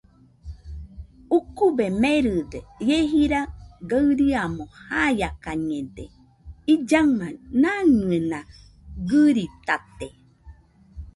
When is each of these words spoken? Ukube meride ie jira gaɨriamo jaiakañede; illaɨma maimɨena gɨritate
Ukube 1.37 1.85
meride 2.01 2.59
ie 2.87 2.99
jira 3.11 3.39
gaɨriamo 3.89 4.63
jaiakañede; 4.87 6.03
illaɨma 6.73 7.25
maimɨena 7.61 8.39
gɨritate 9.09 10.07